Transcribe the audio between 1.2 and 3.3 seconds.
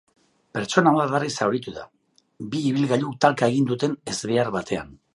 zauritu da, bi ibilgailuk